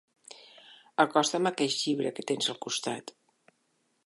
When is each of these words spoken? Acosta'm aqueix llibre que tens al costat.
Acosta'm 1.03 1.49
aqueix 1.51 1.77
llibre 1.83 2.15
que 2.17 2.27
tens 2.33 2.51
al 2.55 2.61
costat. 2.69 3.15